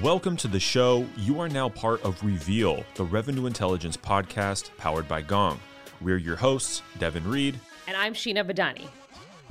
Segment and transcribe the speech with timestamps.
[0.00, 1.06] Welcome to the show.
[1.18, 5.60] You are now part of Reveal, the revenue intelligence podcast powered by Gong.
[6.00, 7.60] We're your hosts, Devin Reed.
[7.86, 8.88] And I'm Sheena Badani.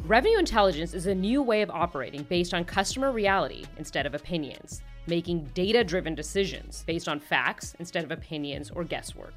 [0.08, 4.82] Revenue intelligence is a new way of operating based on customer reality instead of opinions,
[5.06, 9.36] making data driven decisions based on facts instead of opinions or guesswork.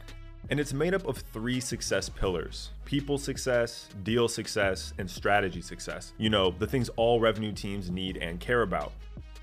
[0.48, 6.14] And it's made up of three success pillars people success, deal success, and strategy success.
[6.16, 8.93] You know, the things all revenue teams need and care about.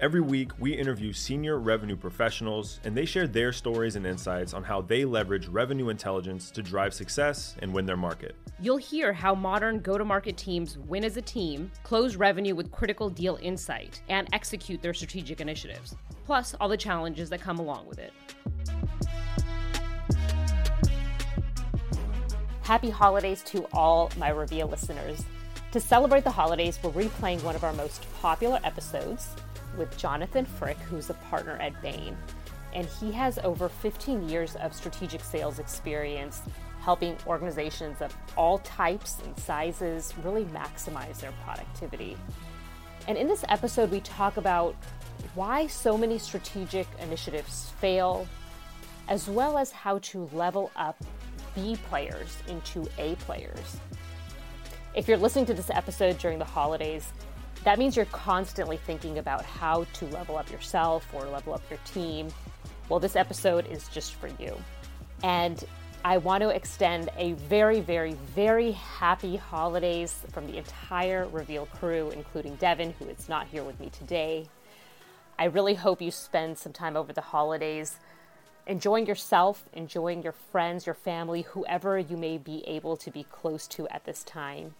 [0.01, 4.63] Every week, we interview senior revenue professionals, and they share their stories and insights on
[4.63, 8.35] how they leverage revenue intelligence to drive success and win their market.
[8.59, 12.71] You'll hear how modern go to market teams win as a team, close revenue with
[12.71, 17.85] critical deal insight, and execute their strategic initiatives, plus all the challenges that come along
[17.85, 18.11] with it.
[22.63, 25.23] Happy holidays to all my Reveal listeners.
[25.73, 29.27] To celebrate the holidays, we're replaying one of our most popular episodes
[29.77, 32.17] with Jonathan Frick, who's a partner at Bain.
[32.73, 36.41] And he has over 15 years of strategic sales experience
[36.81, 42.17] helping organizations of all types and sizes really maximize their productivity.
[43.07, 44.75] And in this episode, we talk about
[45.35, 48.27] why so many strategic initiatives fail,
[49.07, 50.97] as well as how to level up
[51.55, 53.77] B players into A players.
[54.95, 57.13] If you're listening to this episode during the holidays,
[57.63, 61.79] that means you're constantly thinking about how to level up yourself or level up your
[61.85, 62.29] team.
[62.89, 64.55] Well, this episode is just for you.
[65.23, 65.63] And
[66.03, 72.09] I want to extend a very, very, very happy holidays from the entire Reveal crew,
[72.09, 74.47] including Devin, who is not here with me today.
[75.37, 77.99] I really hope you spend some time over the holidays
[78.65, 83.67] enjoying yourself, enjoying your friends, your family, whoever you may be able to be close
[83.67, 84.73] to at this time.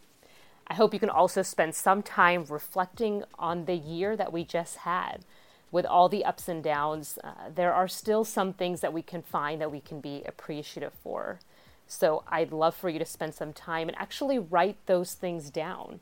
[0.72, 4.78] I hope you can also spend some time reflecting on the year that we just
[4.78, 5.26] had.
[5.70, 9.22] With all the ups and downs, uh, there are still some things that we can
[9.22, 11.40] find that we can be appreciative for.
[11.88, 16.00] So I'd love for you to spend some time and actually write those things down.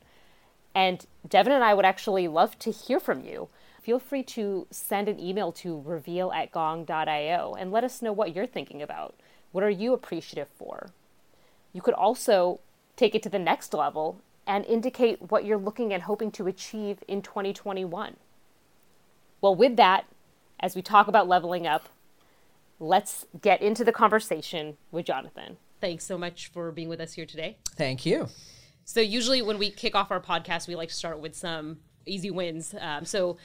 [0.72, 3.48] And Devin and I would actually love to hear from you.
[3.82, 8.36] Feel free to send an email to reveal at gong.io and let us know what
[8.36, 9.16] you're thinking about.
[9.50, 10.90] What are you appreciative for?
[11.72, 12.60] You could also
[12.94, 14.20] take it to the next level
[14.50, 18.16] and indicate what you're looking and hoping to achieve in 2021.
[19.40, 20.06] Well, with that,
[20.58, 21.88] as we talk about leveling up,
[22.80, 25.56] let's get into the conversation with Jonathan.
[25.80, 27.58] Thanks so much for being with us here today.
[27.76, 28.26] Thank you.
[28.84, 32.32] So, usually when we kick off our podcast, we like to start with some easy
[32.32, 32.74] wins.
[32.80, 33.36] Um, so,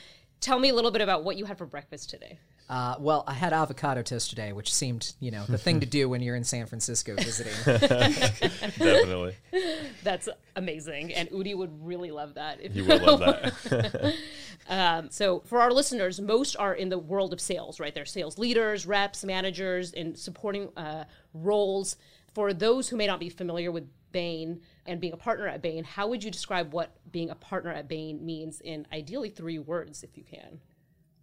[0.41, 2.39] tell me a little bit about what you had for breakfast today.
[2.67, 6.09] Uh, well, I had avocado toast today, which seemed, you know, the thing to do
[6.09, 7.53] when you're in San Francisco visiting.
[7.63, 9.35] Definitely.
[10.03, 12.59] That's amazing, and Udi would really love that.
[12.61, 14.15] If you would love that.
[14.69, 17.93] um, so, for our listeners, most are in the world of sales, right?
[17.93, 21.05] They're sales leaders, reps, managers, in supporting uh,
[21.35, 21.97] roles.
[22.33, 25.83] For those who may not be familiar with Bain and being a partner at Bain,
[25.83, 30.03] how would you describe what being a partner at Bain means in ideally three words,
[30.03, 30.59] if you can?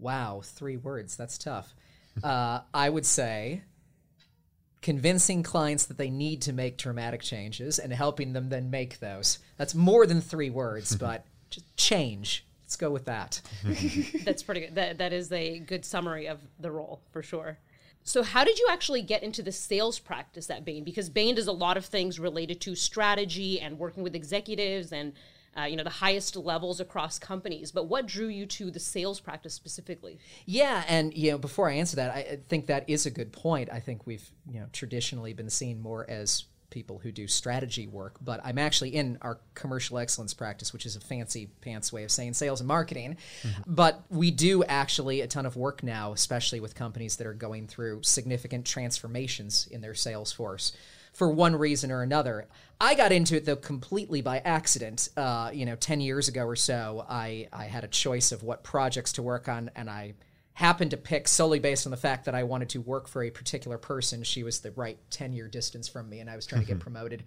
[0.02, 1.16] Wow, three words.
[1.16, 1.74] That's tough.
[2.22, 3.62] Uh, I would say
[4.82, 9.38] convincing clients that they need to make dramatic changes and helping them then make those.
[9.56, 12.44] That's more than three words, but just change.
[12.64, 13.40] Let's go with that.
[14.24, 14.74] That's pretty good.
[14.74, 17.58] That, that is a good summary of the role for sure.
[18.04, 20.82] So, how did you actually get into the sales practice at Bain?
[20.82, 25.12] Because Bain does a lot of things related to strategy and working with executives and
[25.58, 29.20] uh, you know the highest levels across companies but what drew you to the sales
[29.20, 30.18] practice specifically?
[30.46, 33.68] Yeah and you know before i answer that i think that is a good point.
[33.72, 38.16] I think we've you know traditionally been seen more as people who do strategy work
[38.22, 42.10] but i'm actually in our commercial excellence practice which is a fancy pants way of
[42.10, 43.18] saying sales and marketing.
[43.42, 43.62] Mm-hmm.
[43.66, 47.66] but we do actually a ton of work now especially with companies that are going
[47.66, 50.72] through significant transformations in their sales force
[51.12, 52.48] for one reason or another.
[52.80, 55.08] I got into it though completely by accident.
[55.16, 58.64] Uh, you know, ten years ago or so, I I had a choice of what
[58.64, 60.14] projects to work on, and I
[60.54, 63.30] happened to pick solely based on the fact that I wanted to work for a
[63.30, 64.22] particular person.
[64.22, 66.74] She was the right 10 year distance from me, and I was trying to get
[66.74, 66.82] mm-hmm.
[66.82, 67.24] promoted.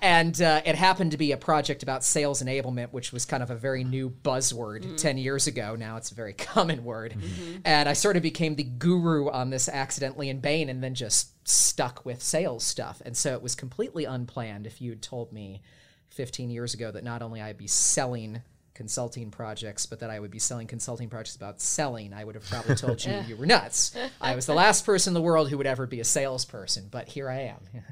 [0.00, 3.50] And uh, it happened to be a project about sales enablement, which was kind of
[3.50, 4.96] a very new buzzword mm-hmm.
[4.96, 5.74] 10 years ago.
[5.74, 7.14] Now it's a very common word.
[7.18, 7.58] Mm-hmm.
[7.64, 11.30] And I sort of became the guru on this accidentally in Bain and then just
[11.48, 13.02] stuck with sales stuff.
[13.04, 15.62] And so it was completely unplanned if you'd told me
[16.10, 18.42] 15 years ago that not only I'd be selling
[18.78, 22.44] consulting projects, but that I would be selling consulting projects about selling, I would have
[22.44, 23.92] probably told you you were nuts.
[24.20, 27.08] I was the last person in the world who would ever be a salesperson, but
[27.08, 27.58] here I am.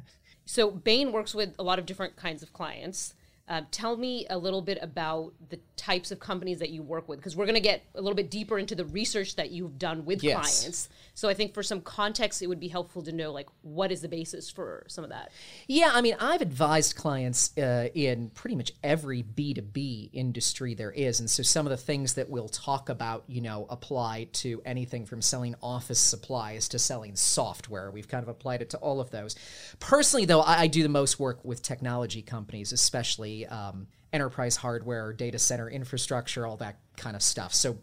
[0.47, 3.15] so Bain works with a lot of different kinds of clients.
[3.49, 7.21] Uh, tell me a little bit about the types of companies that you work with,
[7.21, 10.05] because we're going to get a little bit deeper into the research that you've done
[10.05, 10.35] with Yes.
[10.35, 10.89] clients.
[11.15, 14.01] So I think for some context, it would be helpful to know like what is
[14.01, 15.31] the basis for some of that.
[15.69, 21.21] Yeah, I mean, I've advised clients uh, in pretty much every B2B industry there is.
[21.21, 25.07] And so some of the things that we'll talk about, you know, apply to anything
[25.07, 27.93] from selling office supplies to selling software.
[27.93, 29.37] We've kind of applied it to all of those.
[29.79, 35.13] Personally, though, I, I do the most work with technology companies, especially um, enterprise hardware,
[35.13, 37.53] data center infrastructure, all that kind of stuff.
[37.53, 37.77] So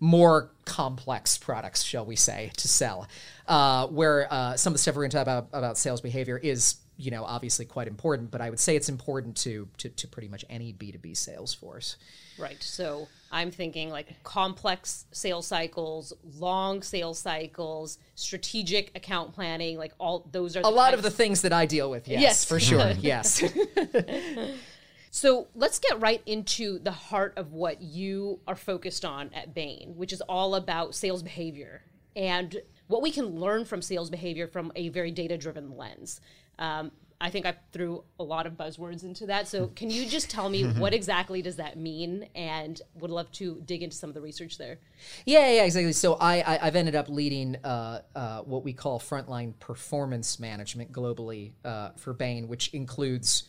[0.00, 3.08] more complex products, shall we say, to sell.
[3.46, 6.36] Uh, where uh, some of the stuff we're going to talk about about sales behavior
[6.36, 8.30] is, you know, obviously quite important.
[8.30, 11.14] But I would say it's important to to, to pretty much any B two B
[11.14, 11.96] sales force.
[12.38, 12.62] Right.
[12.62, 20.28] So I'm thinking like complex sales cycles, long sales cycles, strategic account planning, like all
[20.30, 22.44] those are A lot of the things that I deal with, yes, Yes.
[22.44, 23.42] for sure, yes.
[25.10, 29.94] So let's get right into the heart of what you are focused on at Bain,
[29.96, 31.82] which is all about sales behavior
[32.14, 32.56] and
[32.88, 36.20] what we can learn from sales behavior from a very data driven lens.
[36.58, 36.90] Um,
[37.20, 39.48] I think I threw a lot of buzzwords into that.
[39.48, 42.28] So can you just tell me what exactly does that mean?
[42.34, 44.78] And would love to dig into some of the research there.
[45.26, 45.92] Yeah, yeah, exactly.
[45.92, 50.92] So I, I I've ended up leading uh, uh, what we call frontline performance management
[50.92, 53.44] globally uh, for Bain, which includes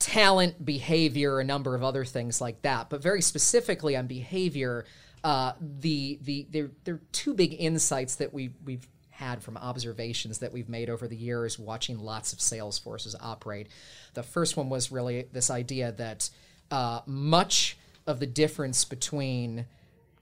[0.00, 2.90] talent, behavior, a number of other things like that.
[2.90, 4.84] But very specifically on behavior,
[5.22, 10.38] uh, the the there there are two big insights that we we've had from observations
[10.38, 13.68] that we've made over the years watching lots of sales forces operate.
[14.14, 16.30] The first one was really this idea that
[16.70, 17.76] uh, much
[18.06, 19.66] of the difference between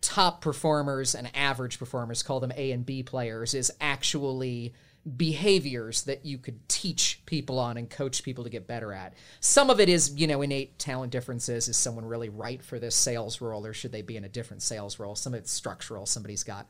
[0.00, 4.74] top performers and average performers, call them A and B players, is actually
[5.16, 9.14] behaviors that you could teach people on and coach people to get better at.
[9.40, 11.68] Some of it is, you know, innate talent differences.
[11.68, 14.62] Is someone really right for this sales role or should they be in a different
[14.62, 15.14] sales role?
[15.14, 16.04] Some of it's structural.
[16.04, 16.68] Somebody's got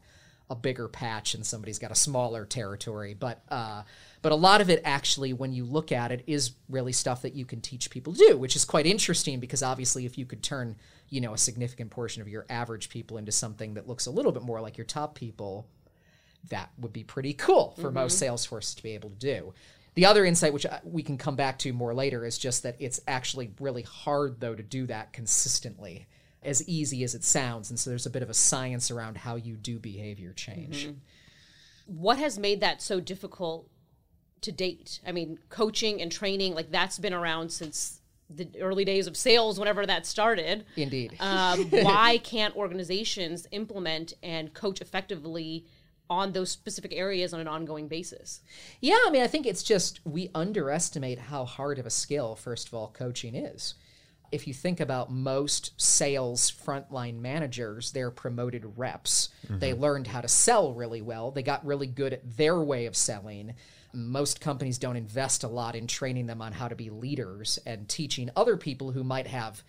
[0.50, 3.14] a bigger patch and somebody's got a smaller territory.
[3.14, 3.82] But uh,
[4.22, 7.34] but a lot of it actually, when you look at it, is really stuff that
[7.34, 10.42] you can teach people to do, which is quite interesting because obviously, if you could
[10.42, 10.76] turn
[11.10, 14.32] you know a significant portion of your average people into something that looks a little
[14.32, 15.66] bit more like your top people,
[16.50, 18.18] that would be pretty cool for most mm-hmm.
[18.18, 19.52] sales forces to be able to do.
[19.94, 22.76] The other insight, which uh, we can come back to more later, is just that
[22.78, 26.06] it's actually really hard, though, to do that consistently,
[26.40, 27.70] as easy as it sounds.
[27.70, 30.86] And so there's a bit of a science around how you do behavior change.
[30.86, 32.00] Mm-hmm.
[32.00, 33.68] What has made that so difficult
[34.42, 35.00] to date?
[35.04, 38.00] I mean, coaching and training, like that's been around since
[38.30, 40.64] the early days of sales, whenever that started.
[40.76, 41.16] Indeed.
[41.18, 45.64] um, why can't organizations implement and coach effectively
[46.10, 48.40] on those specific areas on an ongoing basis?
[48.80, 52.68] Yeah, I mean, I think it's just we underestimate how hard of a skill, first
[52.68, 53.74] of all, coaching is.
[54.30, 59.30] If you think about most sales frontline managers, they're promoted reps.
[59.48, 59.80] They mm-hmm.
[59.80, 63.54] learned how to sell really well, they got really good at their way of selling.
[63.94, 67.88] Most companies don't invest a lot in training them on how to be leaders and
[67.88, 69.62] teaching other people who might have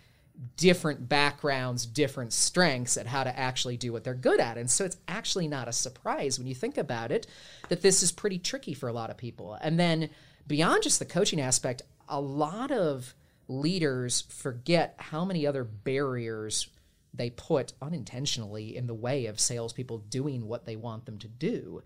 [0.55, 4.57] different backgrounds, different strengths at how to actually do what they're good at.
[4.57, 7.27] And so it's actually not a surprise when you think about it
[7.67, 9.57] that this is pretty tricky for a lot of people.
[9.61, 10.09] And then
[10.47, 13.13] beyond just the coaching aspect, a lot of
[13.47, 16.69] leaders forget how many other barriers
[17.13, 21.81] they put unintentionally in the way of salespeople doing what they want them to do.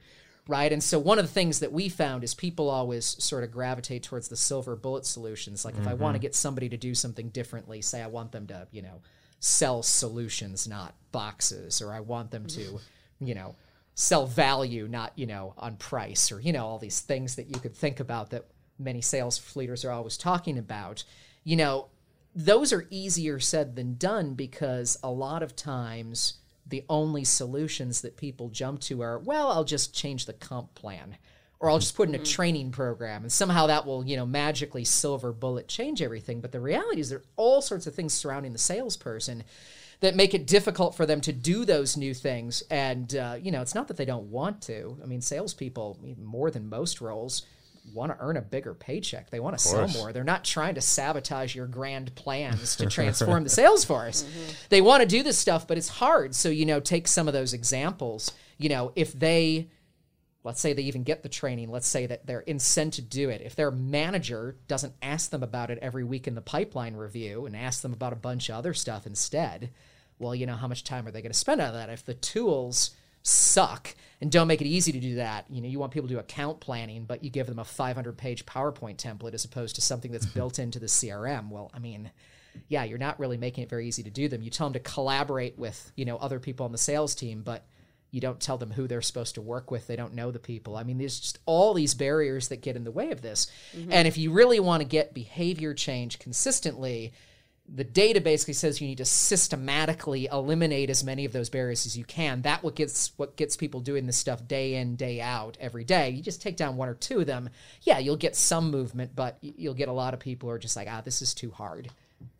[0.45, 0.73] Right.
[0.73, 4.03] And so one of the things that we found is people always sort of gravitate
[4.03, 5.63] towards the silver bullet solutions.
[5.63, 6.23] Like if I want to mm-hmm.
[6.23, 9.01] get somebody to do something differently, say I want them to, you know,
[9.39, 12.79] sell solutions, not boxes, or I want them to,
[13.21, 13.55] you know,
[13.95, 17.62] sell value, not, you know, on price, or, you know, all these things that you
[17.62, 18.45] could think about that
[18.77, 21.05] many sales leaders are always talking about.
[21.45, 21.88] You know,
[22.35, 26.35] those are easier said than done because a lot of times
[26.65, 31.17] the only solutions that people jump to are, well, I'll just change the comp plan
[31.60, 34.84] or I'll just put in a training program and somehow that will, you know, magically
[34.84, 36.41] silver bullet change everything.
[36.41, 39.43] But the reality is there are all sorts of things surrounding the salesperson
[40.01, 42.63] that make it difficult for them to do those new things.
[42.70, 44.98] And, uh, you know, it's not that they don't want to.
[45.01, 47.43] I mean, salespeople, more than most roles,
[47.91, 49.29] want to earn a bigger paycheck.
[49.29, 50.13] They want to sell more.
[50.13, 54.23] They're not trying to sabotage your grand plans to transform the sales force.
[54.23, 54.51] Mm-hmm.
[54.69, 56.33] They want to do this stuff, but it's hard.
[56.33, 58.31] So, you know, take some of those examples.
[58.57, 59.69] You know, if they,
[60.43, 63.41] let's say they even get the training, let's say that they're incented to do it.
[63.41, 67.55] If their manager doesn't ask them about it every week in the pipeline review and
[67.55, 69.71] ask them about a bunch of other stuff instead,
[70.19, 71.89] well, you know, how much time are they going to spend on that?
[71.89, 72.91] If the tools
[73.23, 76.13] suck and don't make it easy to do that, you know, you want people to
[76.13, 79.81] do account planning, but you give them a 500 page PowerPoint template as opposed to
[79.81, 80.39] something that's mm-hmm.
[80.39, 81.49] built into the CRM.
[81.49, 82.11] Well, I mean,
[82.67, 84.41] yeah, you're not really making it very easy to do them.
[84.41, 87.65] You tell them to collaborate with, you know, other people on the sales team, but
[88.11, 89.87] you don't tell them who they're supposed to work with.
[89.87, 90.77] They don't know the people.
[90.77, 93.51] I mean, there's just all these barriers that get in the way of this.
[93.75, 93.91] Mm-hmm.
[93.91, 97.13] And if you really want to get behavior change consistently,
[97.67, 101.98] the data basically says you need to systematically eliminate as many of those barriers as
[101.98, 102.41] you can.
[102.41, 106.10] That what gets what gets people doing this stuff day in day out every day.
[106.10, 107.50] You just take down one or two of them.
[107.82, 110.75] Yeah, you'll get some movement, but you'll get a lot of people who are just
[110.75, 111.89] like, ah, this is too hard.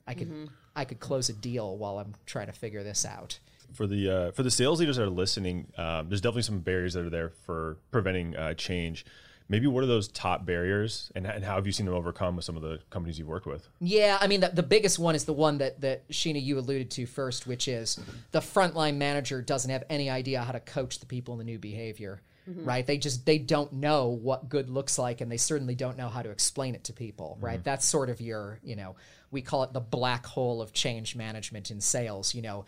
[0.06, 3.39] I could I could close a deal while I'm trying to figure this out.
[3.74, 6.94] for the uh, for the sales leaders that are listening, um, there's definitely some barriers
[6.94, 9.06] that are there for preventing uh, change.
[9.50, 12.45] Maybe what are those top barriers, and, and how have you seen them overcome with
[12.45, 13.67] some of the companies you've worked with?
[13.79, 16.91] Yeah, I mean the, the biggest one is the one that that Sheena you alluded
[16.91, 18.00] to first, which is
[18.31, 21.59] the frontline manager doesn't have any idea how to coach the people in the new
[21.59, 22.21] behavior.
[22.50, 22.65] Mm-hmm.
[22.65, 22.85] Right?
[22.85, 26.21] They just they don't know what good looks like and they certainly don't know how
[26.21, 27.45] to explain it to people, mm-hmm.
[27.45, 27.63] right?
[27.63, 28.97] That's sort of your, you know,
[29.31, 32.65] we call it the black hole of change management in sales, you know.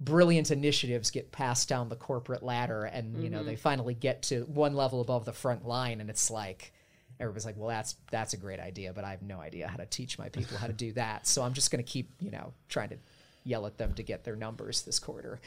[0.00, 4.42] Brilliant initiatives get passed down the corporate ladder and you know they finally get to
[4.42, 6.72] one level above the front line and it's like
[7.20, 9.86] everybody's like, well, that's that's a great idea, but I have no idea how to
[9.86, 11.26] teach my people how to do that.
[11.26, 12.96] So I'm just going to keep, you know, trying to
[13.44, 15.40] yell at them to get their numbers this quarter.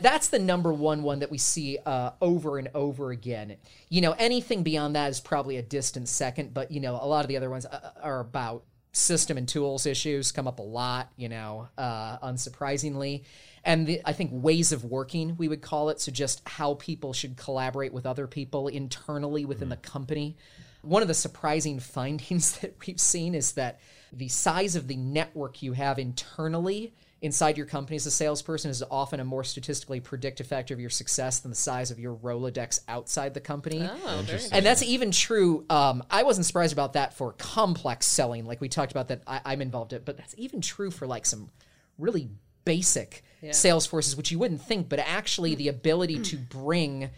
[0.00, 3.56] That's the number one one that we see uh, over and over again.
[3.88, 7.24] You know, anything beyond that is probably a distant second, but you know, a lot
[7.24, 11.10] of the other ones uh, are about system and tools issues come up a lot,
[11.16, 13.24] you know, uh, unsurprisingly.
[13.64, 16.00] And the, I think ways of working, we would call it.
[16.00, 20.36] So just how people should collaborate with other people internally within the company.
[20.82, 23.80] One of the surprising findings that we've seen is that
[24.12, 26.92] the size of the network you have internally
[27.22, 30.90] inside your company as a salesperson is often a more statistically predictive factor of your
[30.90, 33.88] success than the size of your Rolodex outside the company.
[33.88, 35.64] Oh, very And that's even true.
[35.70, 39.40] Um, I wasn't surprised about that for complex selling, like we talked about that I,
[39.44, 41.48] I'm involved in, but that's even true for like some
[41.96, 42.28] really
[42.64, 47.10] basic sales forces, which you wouldn't think, but actually the ability to bring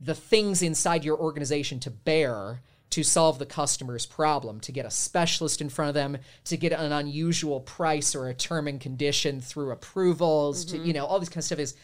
[0.00, 2.60] the things inside your organization to bear
[2.92, 6.72] to solve the customer's problem, to get a specialist in front of them, to get
[6.72, 10.86] an unusual price or a term and condition through approvals, to mm-hmm.
[10.86, 11.74] you know, all this kind of stuff is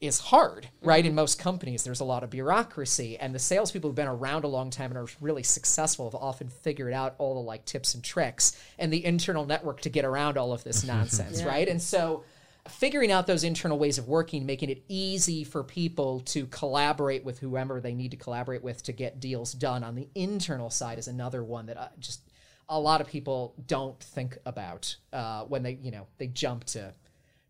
[0.00, 1.04] is hard, right?
[1.04, 1.16] In mm-hmm.
[1.16, 4.70] most companies, there's a lot of bureaucracy, and the salespeople who've been around a long
[4.70, 8.56] time and are really successful have often figured out all the like tips and tricks
[8.78, 11.66] and the internal network to get around all of this nonsense, right?
[11.66, 12.22] And so
[12.68, 17.38] figuring out those internal ways of working, making it easy for people to collaborate with
[17.38, 21.08] whoever they need to collaborate with to get deals done on the internal side is
[21.08, 22.20] another one that I just
[22.68, 26.94] a lot of people don't think about uh, when they you know they jump to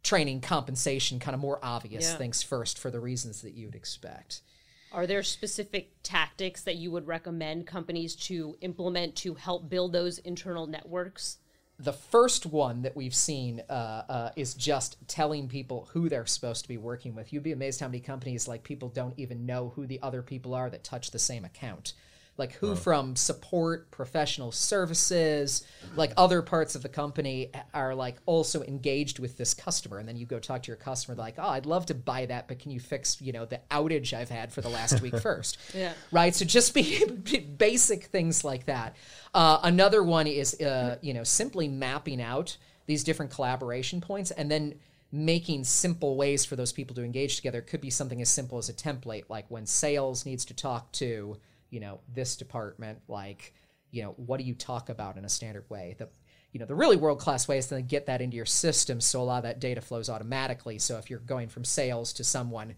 [0.03, 2.17] training compensation kind of more obvious Yeah.
[2.17, 4.43] things first for the reasons that you'd expect
[4.93, 10.19] Are there specific tactics that you would recommend companies to implement to help build those
[10.19, 11.39] internal networks?
[11.79, 13.73] The first one that we've seen uh,
[14.09, 17.33] uh, is just telling people who they're supposed to be working with.
[17.33, 20.55] You'd be amazed how many companies like people don't even know who the other people
[20.55, 21.95] are that touch the same account.
[22.37, 25.65] Like who from support, professional services,
[25.95, 29.99] like other parts of the company are like also engaged with this customer.
[29.99, 32.49] And then you go talk to your customer, like, oh, I'd love to buy that,
[32.49, 35.59] but can you fix, you know, the outage I've had for the last week first?
[35.73, 35.93] Yeah.
[36.11, 36.35] right?
[36.35, 37.05] So just be
[37.57, 38.97] basic things like that.
[39.33, 44.51] Uh, another one is, uh, you know, simply mapping out these different collaboration points and
[44.51, 44.75] then
[45.15, 47.59] making simple ways for those people to engage together.
[47.59, 50.91] It could be something as simple as a template, like when sales needs to talk
[50.93, 51.37] to,
[51.75, 53.53] you know, this department, like,
[53.91, 55.97] you know, what do you talk about in a standard way?
[55.99, 56.09] The,
[56.53, 59.21] you know, the really world class way is to get that into your system so
[59.21, 60.79] a lot of that data flows automatically.
[60.79, 62.77] So if you're going from sales to someone,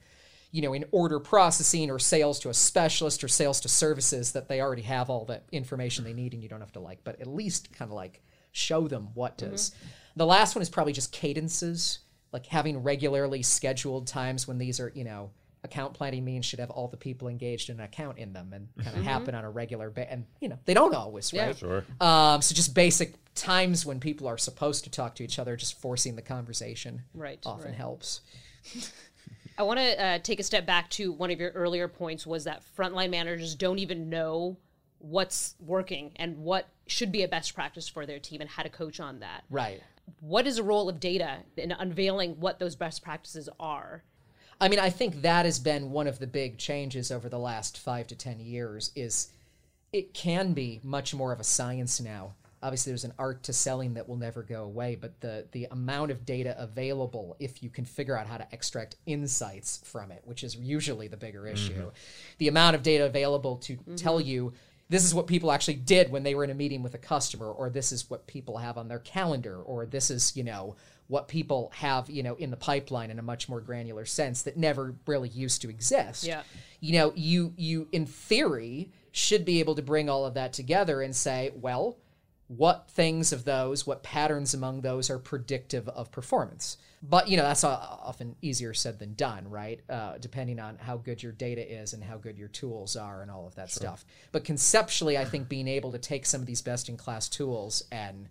[0.50, 4.48] you know, in order processing or sales to a specialist or sales to services that
[4.48, 7.20] they already have all the information they need and you don't have to like, but
[7.20, 8.22] at least kind of like
[8.52, 9.50] show them what mm-hmm.
[9.50, 9.74] does.
[10.16, 11.98] The last one is probably just cadences,
[12.32, 15.32] like having regularly scheduled times when these are, you know,
[15.66, 18.68] account planning means should have all the people engaged in an account in them and
[18.82, 21.84] kind of happen on a regular ba- and you know they don't always right Sure.
[22.00, 25.78] um, so just basic times when people are supposed to talk to each other just
[25.80, 27.74] forcing the conversation Right, often right.
[27.74, 28.22] helps
[29.58, 32.44] I want to uh, take a step back to one of your earlier points was
[32.44, 34.56] that frontline managers don't even know
[34.98, 38.68] what's working and what should be a best practice for their team and how to
[38.68, 39.44] coach on that.
[39.50, 39.80] right
[40.20, 44.02] What is the role of data in unveiling what those best practices are?
[44.60, 47.78] I mean, I think that has been one of the big changes over the last
[47.78, 48.90] five to ten years.
[48.94, 49.28] Is
[49.92, 52.34] it can be much more of a science now.
[52.62, 56.10] Obviously, there's an art to selling that will never go away, but the the amount
[56.10, 60.42] of data available, if you can figure out how to extract insights from it, which
[60.42, 61.88] is usually the bigger issue, mm-hmm.
[62.38, 63.94] the amount of data available to mm-hmm.
[63.94, 64.52] tell you
[64.88, 67.50] this is what people actually did when they were in a meeting with a customer
[67.50, 70.76] or this is what people have on their calendar or this is you know
[71.08, 74.56] what people have you know in the pipeline in a much more granular sense that
[74.56, 76.24] never really used to exist.
[76.24, 76.42] Yeah.
[76.80, 81.00] you know you you in theory should be able to bring all of that together
[81.02, 81.96] and say well
[82.48, 86.76] what things of those what patterns among those are predictive of performance?
[87.02, 89.80] But you know that's often easier said than done right?
[89.88, 93.30] Uh, depending on how good your data is and how good your tools are and
[93.30, 94.04] all of that stuff.
[94.32, 97.84] But conceptually i think being able to take some of these best in class tools
[97.92, 98.28] and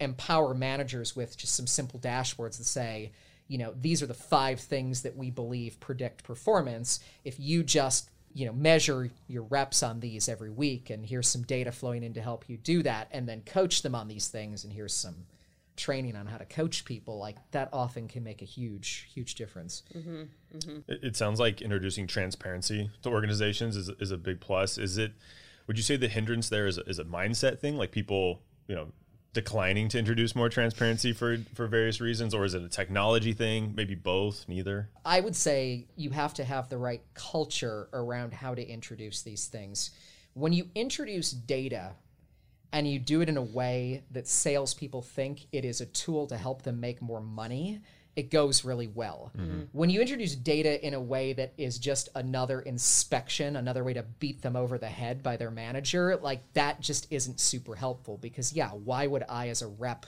[0.00, 3.12] empower managers with just some simple dashboards that say
[3.48, 8.10] you know these are the five things that we believe predict performance if you just
[8.34, 12.12] you know measure your reps on these every week and here's some data flowing in
[12.14, 15.26] to help you do that and then coach them on these things and here's some
[15.76, 19.82] training on how to coach people like that often can make a huge huge difference
[19.94, 20.22] mm-hmm,
[20.56, 20.78] mm-hmm.
[20.88, 24.78] It, it sounds like introducing transparency to organizations is, is a big plus.
[24.78, 25.12] Is it?
[25.66, 28.74] Would you say the hindrance there is a, is a mindset thing, like people, you
[28.74, 28.92] know,
[29.36, 33.74] declining to introduce more transparency for for various reasons, or is it a technology thing?
[33.76, 34.88] Maybe both, neither.
[35.04, 39.46] I would say you have to have the right culture around how to introduce these
[39.46, 39.90] things.
[40.32, 41.92] When you introduce data
[42.72, 46.36] and you do it in a way that salespeople think it is a tool to
[46.36, 47.80] help them make more money,
[48.16, 49.30] it goes really well.
[49.36, 49.64] Mm-hmm.
[49.72, 54.02] When you introduce data in a way that is just another inspection, another way to
[54.02, 58.54] beat them over the head by their manager, like that just isn't super helpful because,
[58.54, 60.06] yeah, why would I as a rep?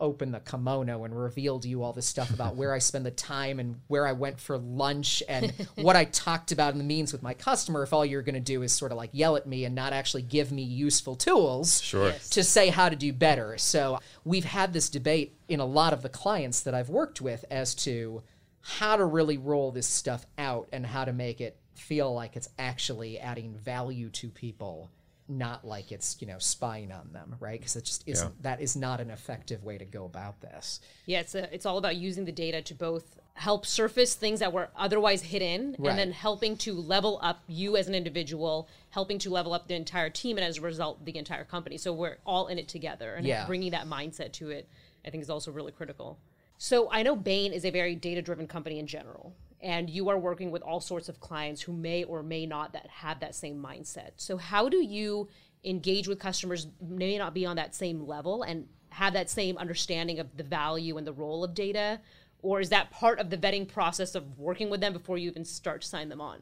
[0.00, 3.10] Open the kimono and reveal to you all this stuff about where I spend the
[3.10, 7.12] time and where I went for lunch and what I talked about in the meetings
[7.12, 9.46] with my customer if all you're going to do is sort of like yell at
[9.46, 12.12] me and not actually give me useful tools Sure.
[12.30, 13.58] to say how to do better.
[13.58, 17.44] So we've had this debate in a lot of the clients that I've worked with
[17.50, 18.22] as to
[18.62, 22.48] how to really roll this stuff out and how to make it feel like it's
[22.58, 24.90] actually adding value to people
[25.30, 28.74] not like it's you know spying on them right because it just isn't that is
[28.76, 32.24] not an effective way to go about this Yeah, it's a, it's all about using
[32.24, 35.90] the data to both help surface things that were otherwise hidden, Right.
[35.90, 39.74] and then helping to level up you as an individual, helping to level up the
[39.76, 41.78] entire team, and as a result, the entire company.
[41.78, 43.46] So we're all in it together, and Yeah.
[43.46, 44.68] bringing that mindset to it,
[45.06, 46.18] I think, is also really critical.
[46.58, 50.50] So I know Bain is a very data-driven company in general, and you are working
[50.50, 54.10] with all sorts of clients who may or may not that have that same mindset.
[54.16, 55.28] So how do you
[55.64, 60.18] engage with customers may not be on that same level and have that same understanding
[60.18, 62.00] of the value and the role of data?
[62.42, 65.44] Or is that part of the vetting process of working with them before you even
[65.44, 66.40] start to sign them on?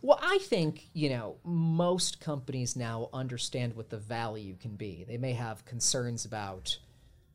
[0.00, 5.04] Well, I think, you know, most companies now understand what the value can be.
[5.08, 6.78] They may have concerns about,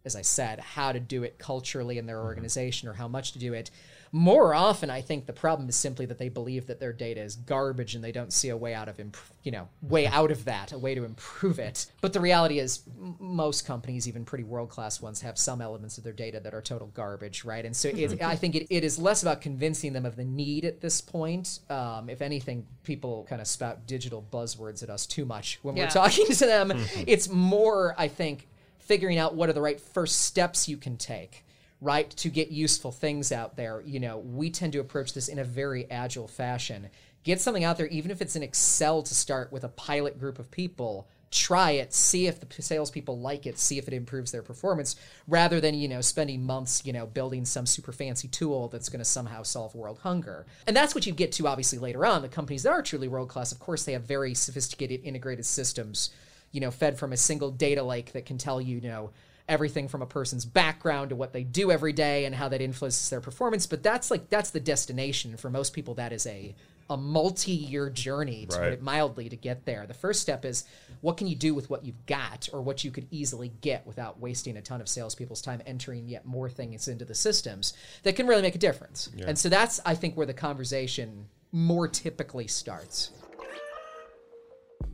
[0.05, 2.25] as I said, how to do it culturally in their mm-hmm.
[2.25, 3.71] organization or how much to do it.
[4.11, 7.35] More often, I think the problem is simply that they believe that their data is
[7.35, 10.45] garbage and they don't see a way out of, imp- you know, way out of
[10.45, 11.87] that, a way to improve it.
[11.99, 15.97] But the reality is, m- most companies, even pretty world class ones, have some elements
[15.97, 17.65] of their data that are total garbage, right?
[17.65, 18.25] And so it, mm-hmm.
[18.25, 21.59] I think it, it is less about convincing them of the need at this point.
[21.69, 25.85] Um, if anything, people kind of spout digital buzzwords at us too much when Yeah.
[25.85, 26.69] we're talking to them.
[26.69, 27.03] Mm-hmm.
[27.07, 28.47] it's more, I think,
[28.85, 31.45] figuring out what are the right first steps you can take
[31.81, 33.81] right to get useful things out there.
[33.85, 36.89] You know we tend to approach this in a very agile fashion.
[37.23, 40.39] Get something out there even if it's in excel to start with a pilot group
[40.39, 41.07] of people.
[41.31, 44.95] Try it see if the salespeople like it see if it improves their performance
[45.27, 48.99] rather than you know spending months you know building some super fancy tool that's going
[48.99, 50.45] to somehow solve world hunger.
[50.65, 52.21] And that's what you get to obviously later on.
[52.21, 56.11] The companies that are truly world class of course they have very sophisticated integrated systems
[56.55, 59.11] you know, fed from a single data lake that can tell you, you know,
[59.49, 63.09] everything from a person's background to what they do every day and how that influences
[63.09, 63.67] their performance.
[63.67, 65.95] But that's like that's the destination for most people.
[65.95, 66.55] That is a
[66.89, 69.85] a multi-year journey, to put it mildly, to get there.
[69.85, 70.65] The first step is
[71.01, 74.19] what can you do with what you've got, or what you could easily get without
[74.19, 78.27] wasting a ton of salespeople's time entering yet more things into the systems that can
[78.27, 79.09] really make a difference.
[79.27, 83.11] And so that's I think where the conversation more typically starts.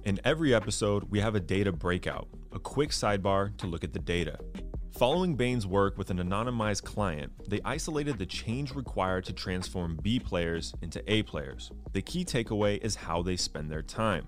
[0.03, 3.99] In every episode, we have a data breakout, a quick sidebar to look at the
[3.99, 4.39] data.
[4.97, 10.19] Following Bain's work with an anonymized client, they isolated the change required to transform B
[10.19, 11.71] players into A players.
[11.93, 14.27] The key takeaway is how they spend their time.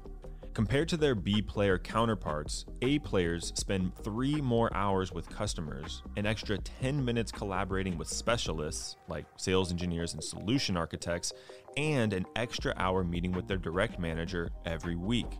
[0.54, 6.28] Compared to their B player counterparts, A players spend three more hours with customers, an
[6.28, 11.34] extra 10 minutes collaborating with specialists like sales engineers and solution architects,
[11.76, 15.40] and an extra hour meeting with their direct manager every week.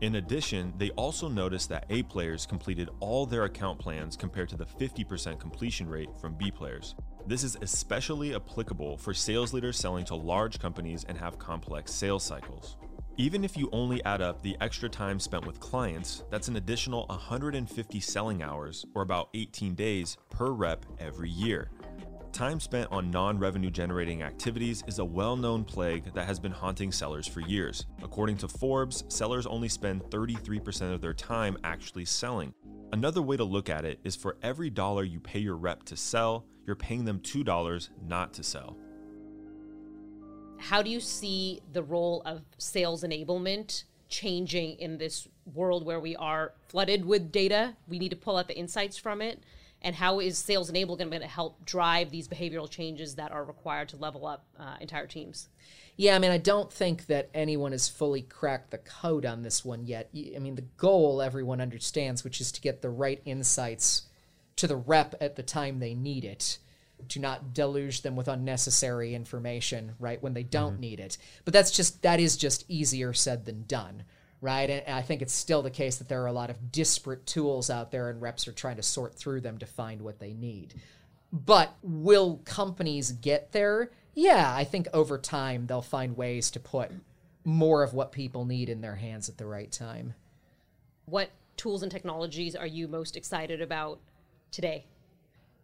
[0.00, 4.56] In addition, they also noticed that A players completed all their account plans compared to
[4.56, 6.94] the 50% completion rate from B players.
[7.26, 12.22] This is especially applicable for sales leaders selling to large companies and have complex sales
[12.22, 12.76] cycles.
[13.18, 17.04] Even if you only add up the extra time spent with clients, that's an additional
[17.08, 21.70] 150 selling hours, or about 18 days, per rep every year.
[22.32, 26.52] Time spent on non revenue generating activities is a well known plague that has been
[26.52, 27.84] haunting sellers for years.
[28.02, 32.54] According to Forbes, sellers only spend 33% of their time actually selling.
[32.94, 35.96] Another way to look at it is for every dollar you pay your rep to
[35.96, 38.78] sell, you're paying them $2 not to sell.
[40.62, 46.14] How do you see the role of sales enablement changing in this world where we
[46.14, 47.74] are flooded with data?
[47.88, 49.42] We need to pull out the insights from it.
[49.82, 53.88] And how is sales enable going to help drive these behavioral changes that are required
[53.88, 55.48] to level up uh, entire teams?
[55.96, 59.64] Yeah i mean i don't think that anyone has fully cracked the code on this
[59.64, 60.08] one yet.
[60.14, 64.02] I mean the goal everyone understands which is to get the right insights
[64.56, 66.58] to the rep at the time they need it
[67.08, 70.82] to not deluge them with unnecessary information right when they don't mm-hmm.
[70.82, 74.04] need it but that's just that is just easier said than done
[74.42, 74.68] right?
[74.68, 77.70] And I think it's still the case that there are a lot of disparate tools
[77.70, 80.74] out there, and reps are trying to sort through them to find what they need.
[81.32, 83.90] But will companies get there?
[84.14, 86.90] Yeah, I think over time they'll find ways to put
[87.44, 90.14] more of what people need in their hands at the right time.
[91.06, 94.00] What tools and technologies are you most excited about
[94.50, 94.86] today?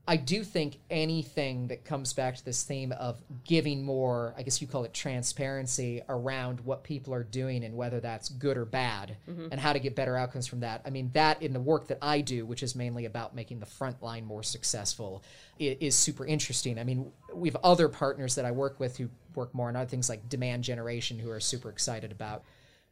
[0.09, 4.63] I do think anything that comes back to this theme of giving more, I guess
[4.63, 9.19] you call it transparency around what people are doing and whether that's good or bad
[9.29, 9.49] mm-hmm.
[9.51, 10.81] and how to get better outcomes from that.
[10.87, 13.67] I mean, that in the work that I do, which is mainly about making the
[13.67, 15.23] front line more successful,
[15.59, 16.79] is super interesting.
[16.79, 19.91] I mean, we have other partners that I work with who work more on other
[19.91, 22.45] things like demand generation who are super excited about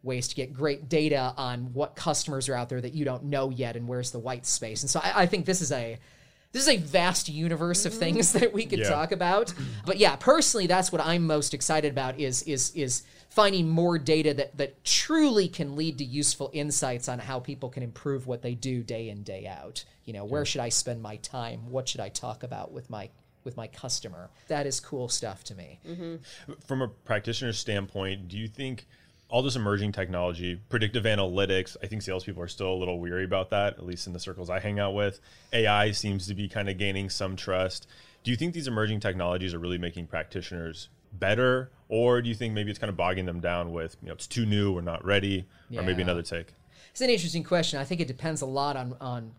[0.02, 3.48] ways to get great data on what customers are out there that you don't know
[3.48, 4.83] yet and where's the white space.
[4.83, 5.98] And so I, I think this is a
[6.57, 8.88] this is a vast universe of things that we could yeah.
[8.88, 9.53] talk about.
[9.85, 14.33] But yeah, personally, that's what I'm most excited about is is is finding more data
[14.33, 18.55] that that truly can lead to useful insights on how people can improve what they
[18.55, 19.85] do day in day out.
[20.07, 21.71] You know, where should I spend my time?
[21.71, 23.11] What should I talk about with my
[23.45, 24.31] with my customer?
[24.49, 25.79] That is cool stuff to me.
[25.87, 26.53] Mm-hmm.
[26.66, 28.87] From a practitioner's standpoint, do you think?
[29.29, 33.51] All this emerging technology, predictive analytics, I think salespeople are still a little weary about
[33.51, 35.21] that, at least in the circles I hang out with.
[35.53, 37.89] AI seems to be kind of gaining some trust.
[38.23, 42.55] Do you think these emerging technologies are really making practitioners better, or do you think
[42.55, 45.05] maybe it's kind of bogging them down with, you know, it's too new, we're not
[45.05, 45.81] ready, yeah.
[45.81, 46.53] or maybe another take?
[46.91, 47.81] It's an interesting question.
[47.81, 49.33] I think it depends a lot on on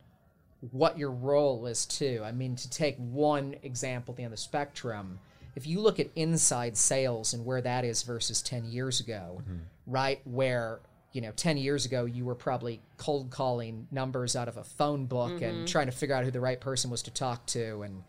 [0.72, 2.22] what your role is too.
[2.24, 5.20] I mean, to take one example at the end of the spectrum,
[5.58, 9.58] if you look at inside sales and where that is versus 10 years ago, mm-hmm.
[9.88, 10.22] right?
[10.24, 10.82] Where,
[11.14, 15.08] you know, 10 years ago, you were probably cold calling numbers out of a phone
[15.08, 15.44] book mm-hmm.
[15.44, 17.82] and trying to figure out who the right person was to talk to.
[17.82, 18.04] And,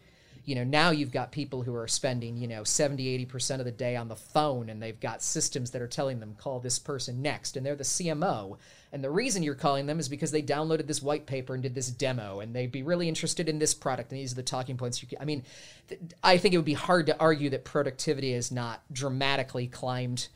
[0.48, 3.70] you know, now you've got people who are spending, you know, 70, 80% of the
[3.70, 7.20] day on the phone and they've got systems that are telling them, call this person
[7.20, 7.58] next.
[7.58, 8.56] And they're the CMO.
[8.90, 11.74] And the reason you're calling them is because they downloaded this white paper and did
[11.74, 14.10] this demo, and they'd be really interested in this product.
[14.10, 15.02] And these are the talking points.
[15.02, 15.42] You can, I mean,
[15.88, 20.28] th- I think it would be hard to argue that productivity has not dramatically climbed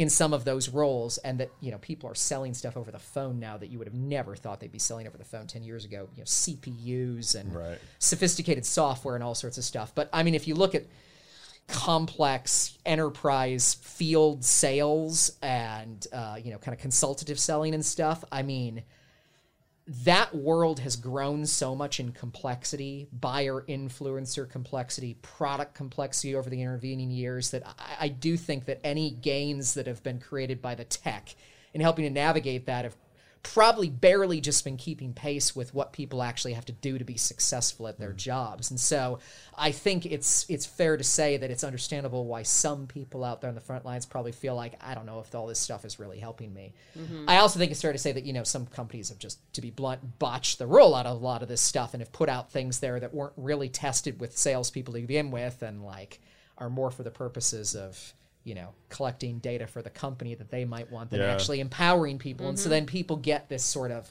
[0.00, 2.98] in some of those roles, and that you know people are selling stuff over the
[2.98, 5.62] phone now that you would have never thought they'd be selling over the phone ten
[5.62, 6.08] years ago.
[6.14, 7.78] You know, CPUs and right.
[7.98, 9.92] sophisticated software and all sorts of stuff.
[9.94, 10.84] But I mean, if you look at
[11.68, 18.42] complex enterprise field sales and uh, you know kind of consultative selling and stuff i
[18.42, 18.82] mean
[20.04, 26.62] that world has grown so much in complexity buyer influencer complexity product complexity over the
[26.62, 30.76] intervening years that I, I do think that any gains that have been created by
[30.76, 31.34] the tech
[31.74, 32.96] in helping to navigate that have
[33.42, 37.16] probably barely just been keeping pace with what people actually have to do to be
[37.16, 38.16] successful at their mm.
[38.16, 38.70] jobs.
[38.70, 39.18] And so
[39.56, 43.48] I think it's it's fair to say that it's understandable why some people out there
[43.48, 45.98] on the front lines probably feel like I don't know if all this stuff is
[45.98, 46.74] really helping me.
[46.98, 47.24] Mm-hmm.
[47.28, 49.60] I also think it's fair to say that you know some companies have just to
[49.60, 52.50] be blunt botched the rollout of a lot of this stuff and have put out
[52.50, 56.20] things there that weren't really tested with salespeople to begin with and like
[56.58, 58.12] are more for the purposes of
[58.44, 61.32] you know, collecting data for the company that they might want than yeah.
[61.32, 62.44] actually empowering people.
[62.44, 62.50] Mm-hmm.
[62.50, 62.70] And so mm-hmm.
[62.70, 64.10] then people get this sort of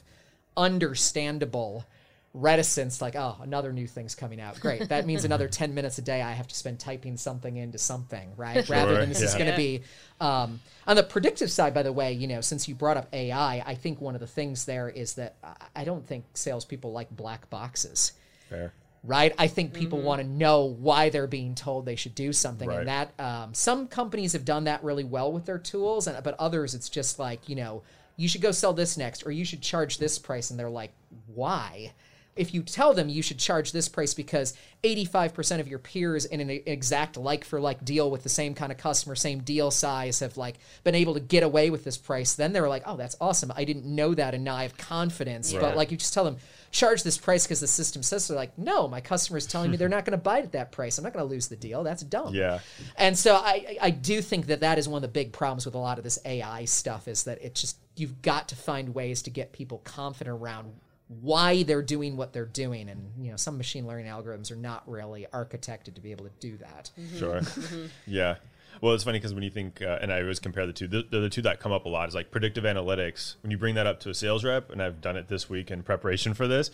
[0.56, 1.84] understandable
[2.32, 4.60] reticence like, oh, another new thing's coming out.
[4.60, 4.88] Great.
[4.88, 8.30] That means another 10 minutes a day I have to spend typing something into something,
[8.36, 8.64] right?
[8.64, 8.76] Sure.
[8.76, 9.26] Rather than this yeah.
[9.26, 9.82] is going to be.
[10.20, 13.62] Um, on the predictive side, by the way, you know, since you brought up AI,
[13.66, 15.36] I think one of the things there is that
[15.74, 18.12] I don't think salespeople like black boxes.
[18.48, 19.34] Fair right?
[19.38, 20.06] I think people mm-hmm.
[20.06, 22.80] want to know why they're being told they should do something, right.
[22.80, 26.34] and that um, some companies have done that really well with their tools, and but
[26.38, 27.82] others it's just like you know
[28.16, 30.92] you should go sell this next, or you should charge this price, and they're like,
[31.34, 31.92] why?
[32.36, 36.40] if you tell them you should charge this price because 85% of your peers in
[36.40, 40.20] an exact like for like deal with the same kind of customer, same deal size
[40.20, 43.16] have like been able to get away with this price, then they're like, oh, that's
[43.20, 43.52] awesome.
[43.56, 45.52] I didn't know that and now I have confidence.
[45.52, 46.38] But like you just tell them,
[46.70, 48.32] charge this price because the system says so.
[48.32, 50.52] They're like, no, my customer is telling me they're not going to buy it at
[50.52, 50.98] that price.
[50.98, 51.82] I'm not going to lose the deal.
[51.82, 52.34] That's dumb.
[52.34, 52.60] Yeah.
[52.96, 55.74] And so I, I do think that that is one of the big problems with
[55.74, 59.22] a lot of this AI stuff is that it just, you've got to find ways
[59.22, 60.72] to get people confident around
[61.20, 64.88] why they're doing what they're doing and you know some machine learning algorithms are not
[64.88, 67.40] really architected to be able to do that Sure.
[67.40, 67.86] Mm-hmm.
[68.06, 68.36] yeah.
[68.80, 71.02] Well, it's funny because when you think, uh, and I always compare the two, the,
[71.02, 73.34] the two that come up a lot is like predictive analytics.
[73.42, 75.70] When you bring that up to a sales rep, and I've done it this week
[75.70, 76.70] in preparation for this,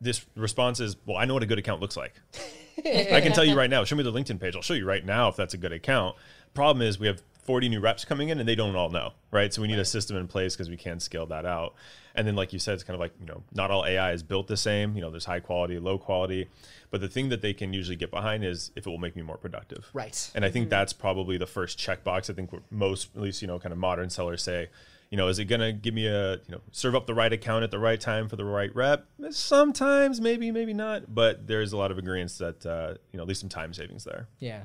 [0.00, 2.14] this response is, well, I know what a good account looks like.
[2.84, 3.84] I can tell you right now.
[3.84, 4.54] Show me the LinkedIn page.
[4.54, 6.16] I'll show you right now if that's a good account.
[6.54, 9.54] Problem is, we have 40 new reps coming in and they don't all know, right?
[9.54, 11.74] So we need a system in place because we can't scale that out.
[12.14, 14.22] And then, like you said, it's kind of like, you know, not all AI is
[14.22, 14.94] built the same.
[14.94, 16.50] You know, there's high quality, low quality.
[16.90, 19.22] But the thing that they can usually get behind is if it will make me
[19.22, 19.88] more productive.
[19.94, 20.30] Right.
[20.34, 22.28] And I think that's probably the first checkbox.
[22.28, 24.68] I think most, at least, you know, kind of modern sellers say,
[25.08, 27.32] you know, is it going to give me a, you know, serve up the right
[27.32, 29.06] account at the right time for the right rep?
[29.30, 31.14] Sometimes, maybe, maybe not.
[31.14, 34.04] But there's a lot of agreements that, uh, you know, at least some time savings
[34.04, 34.28] there.
[34.38, 34.64] yeah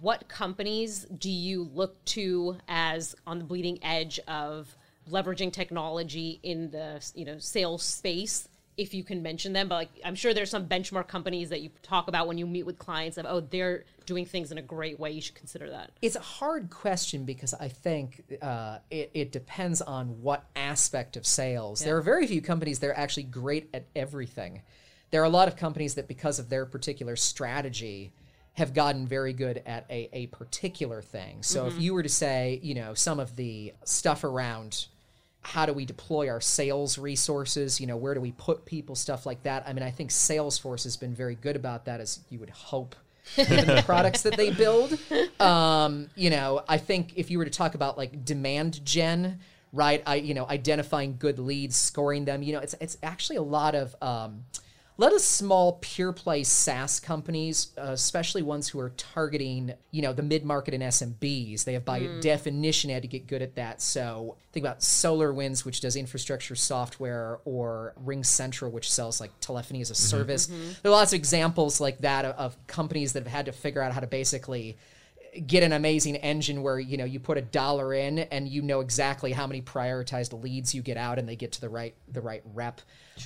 [0.00, 4.74] what companies do you look to as on the bleeding edge of
[5.10, 9.88] leveraging technology in the you know sales space if you can mention them but like
[10.04, 13.18] i'm sure there's some benchmark companies that you talk about when you meet with clients
[13.18, 16.20] of oh they're doing things in a great way you should consider that it's a
[16.20, 21.80] hard question because I think uh, it, it depends on what aspect of sales.
[21.80, 24.62] There are very few companies that are actually great at everything.
[25.10, 28.12] There are a lot of companies that, because of their particular strategy,
[28.54, 31.42] have gotten very good at a, a particular thing.
[31.42, 34.86] So if you were to say, you know, some of the stuff around
[35.42, 39.24] how do we deploy our sales resources, you know, where do we put people, stuff
[39.24, 39.64] like that.
[39.66, 42.94] I mean, I think Salesforce has been very good about that, as you would hope.
[43.36, 44.98] given the products that they build.
[45.40, 49.38] Um, you know, I think if you were to talk about like demand gen,
[49.72, 50.02] right?
[50.06, 52.42] I you know identifying good leads, scoring them.
[52.42, 54.44] You know, it's it's actually a lot of um,
[55.00, 60.02] a lot of small pure play SaaS companies, uh, especially ones who are targeting you
[60.02, 61.64] know the mid market and SMBs.
[61.64, 62.20] They have by mm.
[62.20, 63.80] definition had to get good at that.
[63.80, 69.80] So think about SolarWinds, which does infrastructure software, or Ring Central, which sells like telephony
[69.80, 70.16] as a mm-hmm.
[70.16, 70.48] service.
[70.48, 70.70] Mm-hmm.
[70.82, 73.80] There are lots of examples like that of, of companies that have had to figure
[73.80, 74.76] out how to basically
[75.46, 78.80] get an amazing engine where you know you put a dollar in and you know
[78.80, 82.20] exactly how many prioritized leads you get out and they get to the right the
[82.20, 82.80] right rep.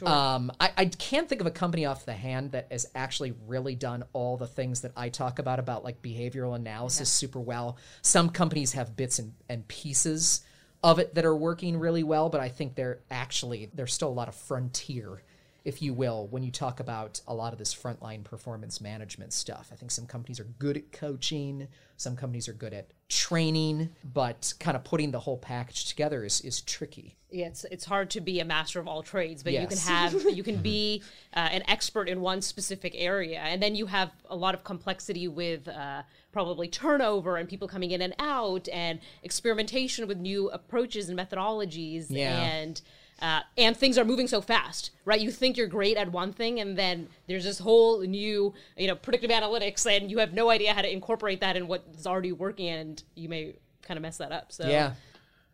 [0.04, 3.76] Um, I, I can't think of a company off the hand that has actually really
[3.76, 7.78] done all the things that I talk about about like behavioral analysis super well.
[8.02, 10.42] Some companies have bits and, and pieces
[10.82, 14.10] of it that are working really well, but I think they're actually there's still a
[14.10, 15.22] lot of frontier
[15.64, 19.70] if you will, when you talk about a lot of this frontline performance management stuff.
[19.72, 24.52] I think some companies are good at coaching, some companies are good at training, but
[24.60, 27.16] kind of putting the whole package together is, is tricky.
[27.30, 30.12] yeah it's, it's hard to be a master of all trades but you can have
[30.38, 31.02] you can be
[31.34, 35.28] uh, an expert in one specific area and then you have a lot of complexity
[35.28, 41.08] with uh, probably turnover and people coming in and out and experimentation with new approaches
[41.08, 42.40] and methodologies Yeah.
[42.40, 42.80] and
[43.22, 45.20] uh, and things are moving so fast, right?
[45.20, 48.96] You think you're great at one thing, and then there's this whole new, you know,
[48.96, 52.32] predictive analytics, and you have no idea how to incorporate that in what is already
[52.32, 54.52] working, and you may kind of mess that up.
[54.52, 54.94] So Yeah.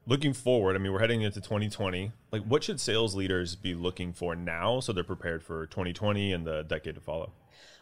[0.07, 2.11] Looking forward, I mean, we're heading into 2020.
[2.33, 6.47] Like, what should sales leaders be looking for now so they're prepared for 2020 and
[6.47, 7.33] the decade to follow?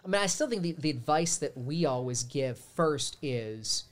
[0.05, 3.85] I mean, I still think the, the advice that we always give first is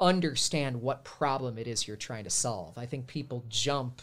[0.00, 2.78] understand what problem it is you're trying to solve.
[2.78, 4.00] I think people jump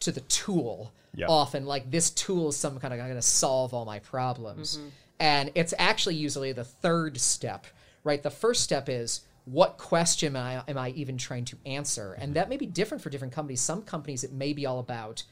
[0.00, 1.26] to the tool Yeah.
[1.28, 4.76] often, like this tool is some kind of i'm going to solve all my problems.
[4.76, 4.88] Mm-hmm.
[5.20, 7.66] And it's actually usually the third step,
[8.02, 8.22] right?
[8.22, 12.14] The first step is what question am I, am I even trying to answer?
[12.14, 12.32] And mm-hmm.
[12.34, 13.60] that may be different for different companies.
[13.60, 15.22] Some companies, it may be all about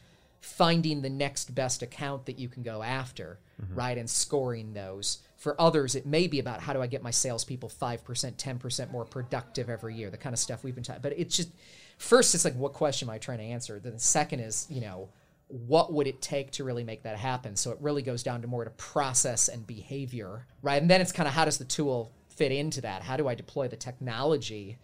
[0.40, 3.74] finding the next best account that you can go after, mm-hmm.
[3.74, 3.96] right?
[3.96, 5.18] And scoring those.
[5.36, 8.00] For others, it may be about how do I get my salespeople 5%,
[8.36, 11.50] 10% more productive every year, the kind of stuff we've been talking But it's just,
[11.98, 13.78] first, it's like, what question am I trying to answer?
[13.78, 15.08] Then the second is, you know,
[15.48, 17.56] what would it take to really make that happen?
[17.56, 20.80] So it really goes down to more to process and behavior, right?
[20.80, 23.02] And then it's kind of how does the tool fit into that?
[23.02, 24.78] How do I deploy the technology,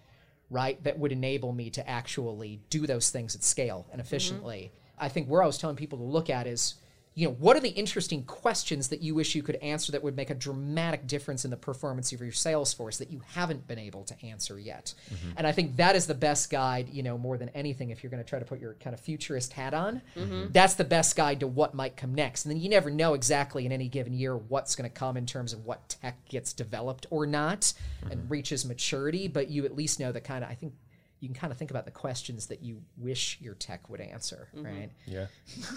[0.51, 4.07] right, that would enable me to actually do those things at scale and mm-hmm.
[4.07, 4.73] efficiently?
[4.99, 6.75] I think where I was telling people to look at is
[7.18, 10.14] you know, what are the interesting questions that you wish you could answer that would
[10.14, 13.81] make a dramatic difference in the performance of your sales force that you haven't been
[13.81, 14.94] able to answer yet?
[15.12, 15.31] Mm-hmm.
[15.37, 18.11] And I think that is the best guide, you know, more than anything, if you're
[18.11, 20.52] going to try to put your kind of futurist hat on, mm-hmm.
[20.52, 22.44] that's the best guide to what might come next.
[22.44, 25.26] And then you never know exactly in any given year what's going to come in
[25.26, 28.12] terms of what tech gets developed or not mm-hmm.
[28.12, 30.72] and reaches maturity, but you at least know the kind of, I think
[31.20, 34.48] you can kind of think about the questions that you wish your tech would answer,
[34.54, 34.66] mm-hmm.
[34.66, 34.90] right?
[35.07, 35.26] Yeah.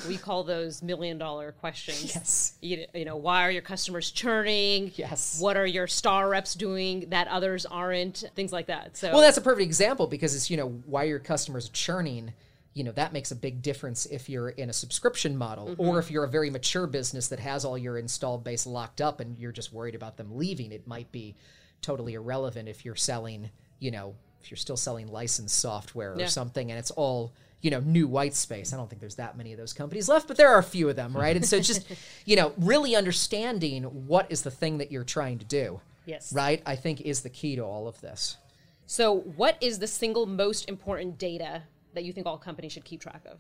[0.08, 2.14] we call those million dollar questions.
[2.16, 2.54] Yes.
[2.62, 4.92] You, you, know, why are your customers churning?
[4.96, 5.40] Yes.
[5.42, 8.24] What are your star reps doing that others aren't?
[8.36, 8.98] Things like that.
[8.98, 12.34] So Well, that's a perfect example because it's, you know, why your customers churning
[12.74, 15.82] you know that makes a big difference if you're in a subscription model mm-hmm.
[15.82, 19.20] or if you're a very mature business that has all your installed base locked up
[19.20, 21.36] and you're just worried about them leaving it might be
[21.82, 23.50] totally irrelevant if you're selling
[23.80, 26.28] you know if you're still selling licensed software or yeah.
[26.28, 29.52] something and it's all you know new white space i don't think there's that many
[29.52, 31.86] of those companies left but there are a few of them right and so just
[32.26, 36.62] you know really understanding what is the thing that you're trying to do yes right
[36.66, 38.38] i think is the key to all of this
[38.86, 43.00] so what is the single most important data that you think all companies should keep
[43.00, 43.40] track of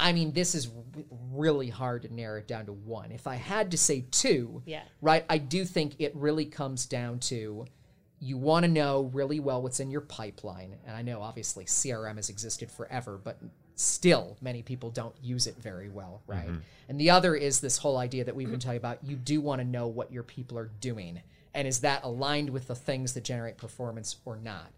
[0.00, 0.68] I mean, this is
[1.30, 3.12] really hard to narrow it down to one.
[3.12, 4.82] If I had to say two, yeah.
[5.02, 7.66] right, I do think it really comes down to
[8.20, 10.76] you want to know really well what's in your pipeline.
[10.86, 13.38] And I know obviously CRM has existed forever, but
[13.76, 16.48] still many people don't use it very well, right?
[16.48, 16.58] Mm-hmm.
[16.90, 19.60] And the other is this whole idea that we've been talking about you do want
[19.60, 21.20] to know what your people are doing.
[21.54, 24.70] And is that aligned with the things that generate performance or not?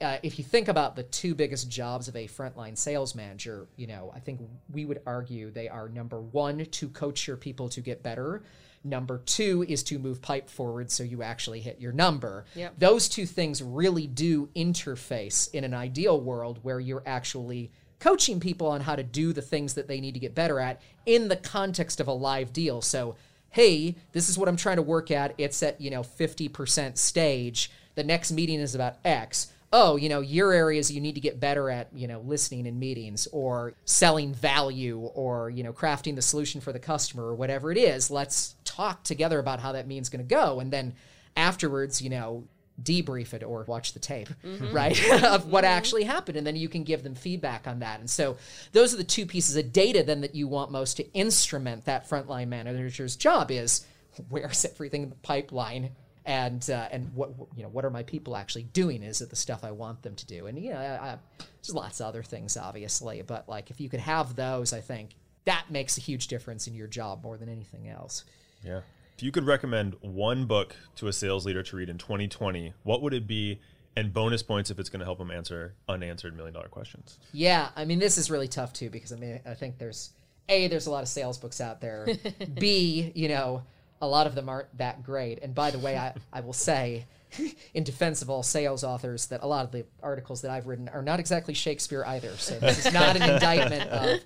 [0.00, 3.86] Uh, if you think about the two biggest jobs of a frontline sales manager, you
[3.86, 4.40] know, I think
[4.72, 8.42] we would argue they are number one, to coach your people to get better,
[8.84, 12.44] Number two is to move pipe forward so you actually hit your number.
[12.54, 12.74] Yep.
[12.78, 18.66] Those two things really do interface in an ideal world where you're actually coaching people
[18.66, 21.36] on how to do the things that they need to get better at in the
[21.36, 22.82] context of a live deal.
[22.82, 23.16] So,
[23.48, 25.34] hey, this is what I'm trying to work at.
[25.38, 27.70] It's at, you know, 50% stage.
[27.94, 31.40] The next meeting is about X oh, you know, your areas you need to get
[31.40, 36.22] better at, you know, listening in meetings or selling value or, you know, crafting the
[36.22, 38.08] solution for the customer or whatever it is.
[38.08, 40.60] Let's talk together about how that means going to go.
[40.60, 40.94] And then
[41.36, 42.44] afterwards, you know,
[42.80, 44.72] debrief it or watch the tape, mm-hmm.
[44.72, 45.72] right, of what mm-hmm.
[45.72, 46.36] actually happened.
[46.38, 47.98] And then you can give them feedback on that.
[47.98, 48.36] And so
[48.70, 52.08] those are the two pieces of data then that you want most to instrument that
[52.08, 53.84] frontline manager's job is
[54.28, 55.90] where's everything in the pipeline
[56.26, 59.02] and uh, and what you know what are my people actually doing?
[59.02, 60.46] Is it the stuff i want them to do?
[60.46, 63.88] And you know I, I, there's lots of other things obviously but like if you
[63.88, 65.10] could have those i think
[65.44, 68.24] that makes a huge difference in your job more than anything else.
[68.62, 68.80] Yeah.
[69.16, 73.02] If you could recommend one book to a sales leader to read in 2020 what
[73.02, 73.60] would it be?
[73.96, 77.18] And bonus points if it's going to help them answer unanswered million dollar questions.
[77.32, 80.10] Yeah i mean this is really tough too because i mean i think there's
[80.48, 82.06] a there's a lot of sales books out there.
[82.58, 83.62] B you know
[84.04, 85.42] a lot of them aren't that great.
[85.42, 87.06] And by the way, I, I will say,
[87.74, 90.88] in defense of all sales authors, that a lot of the articles that I've written
[90.88, 92.36] are not exactly Shakespeare either.
[92.36, 94.20] So this is not an indictment of.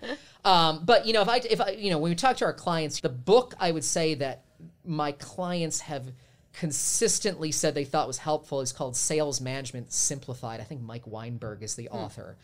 [0.45, 2.53] Um, but you know, if I if I you know when we talk to our
[2.53, 4.45] clients, the book I would say that
[4.85, 6.05] my clients have
[6.53, 10.61] consistently said they thought was helpful is called Sales Management Simplified.
[10.61, 11.97] I think Mike Weinberg is the hmm.
[11.97, 12.37] author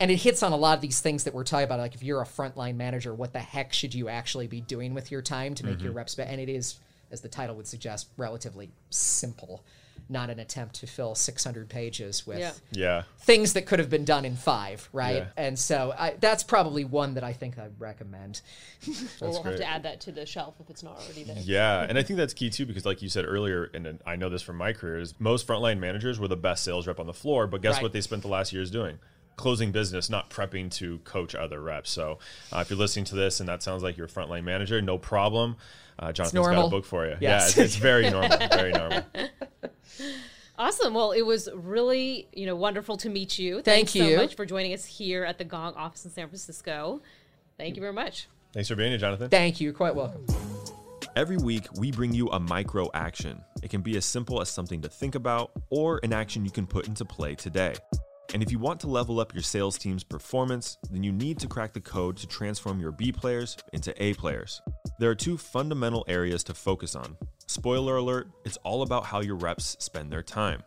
[0.00, 2.02] and it hits on a lot of these things that we're talking about like if
[2.02, 5.54] you're a frontline manager what the heck should you actually be doing with your time
[5.54, 5.84] to make mm-hmm.
[5.84, 6.78] your reps better and it is
[7.10, 9.64] as the title would suggest relatively simple
[10.08, 12.52] not an attempt to fill 600 pages with yeah.
[12.72, 13.02] yeah.
[13.20, 15.16] things that could have been done in five, right?
[15.16, 15.26] Yeah.
[15.36, 18.42] And so I, that's probably one that I think I'd recommend.
[19.20, 19.52] well, we'll great.
[19.52, 21.36] have to add that to the shelf if it's not already there.
[21.40, 24.28] Yeah, and I think that's key too because, like you said earlier, and I know
[24.28, 27.14] this from my career, is most frontline managers were the best sales rep on the
[27.14, 27.82] floor, but guess right.
[27.82, 28.98] what they spent the last years doing?
[29.36, 31.90] Closing business, not prepping to coach other reps.
[31.90, 32.18] So
[32.52, 34.98] uh, if you're listening to this and that sounds like you're a frontline manager, no
[34.98, 35.56] problem.
[35.98, 37.16] Uh, Jonathan's got a book for you.
[37.20, 37.56] Yes.
[37.56, 38.38] Yeah, it's, it's very normal.
[38.48, 39.02] very normal.
[40.56, 40.94] Awesome.
[40.94, 43.54] Well, it was really, you know, wonderful to meet you.
[43.56, 46.28] Thank Thanks you so much for joining us here at the Gong office in San
[46.28, 47.02] Francisco.
[47.58, 48.28] Thank you very much.
[48.52, 49.30] Thanks for being here, Jonathan.
[49.30, 49.64] Thank you.
[49.64, 50.24] You're quite welcome.
[51.16, 53.40] Every week, we bring you a micro action.
[53.62, 56.66] It can be as simple as something to think about or an action you can
[56.66, 57.74] put into play today.
[58.32, 61.46] And if you want to level up your sales team's performance, then you need to
[61.46, 64.62] crack the code to transform your B players into A players.
[64.98, 67.16] There are two fundamental areas to focus on.
[67.46, 70.62] Spoiler alert, it's all about how your reps spend their time.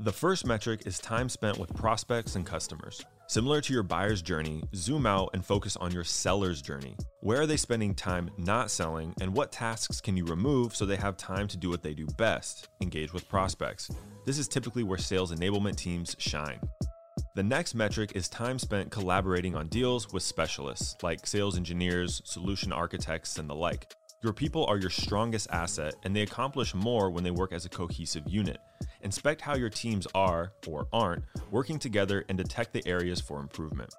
[0.00, 3.04] The first metric is time spent with prospects and customers.
[3.28, 6.96] Similar to your buyer's journey, zoom out and focus on your seller's journey.
[7.20, 10.96] Where are they spending time not selling, and what tasks can you remove so they
[10.96, 13.90] have time to do what they do best engage with prospects?
[14.26, 16.60] This is typically where sales enablement teams shine.
[17.34, 22.74] The next metric is time spent collaborating on deals with specialists like sales engineers, solution
[22.74, 23.94] architects, and the like.
[24.22, 27.70] Your people are your strongest asset, and they accomplish more when they work as a
[27.70, 28.58] cohesive unit.
[29.00, 33.94] Inspect how your teams are, or aren't, working together and detect the areas for improvement.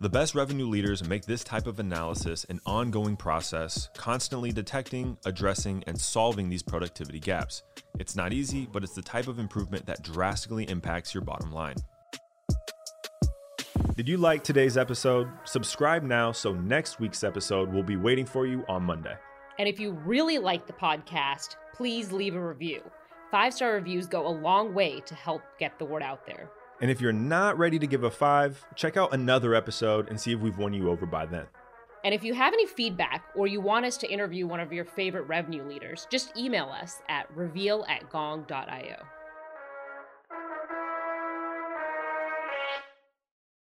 [0.00, 5.84] The best revenue leaders make this type of analysis an ongoing process, constantly detecting, addressing,
[5.86, 7.62] and solving these productivity gaps.
[8.00, 11.76] It's not easy, but it's the type of improvement that drastically impacts your bottom line.
[13.94, 15.28] Did you like today's episode?
[15.44, 19.14] Subscribe now so next week's episode will be waiting for you on Monday.
[19.58, 22.80] And if you really like the podcast, please leave a review.
[23.30, 26.48] Five star reviews go a long way to help get the word out there.
[26.80, 30.32] And if you're not ready to give a five, check out another episode and see
[30.32, 31.44] if we've won you over by then.
[32.02, 34.86] And if you have any feedback or you want us to interview one of your
[34.86, 38.96] favorite revenue leaders, just email us at reveal at gong.io.